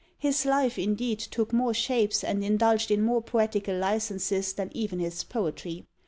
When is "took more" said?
1.19-1.75